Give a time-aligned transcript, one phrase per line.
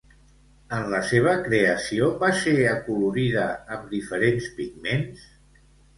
[0.77, 3.45] En la seva creació, va ser acolorida
[3.77, 5.29] amb diferents pigments?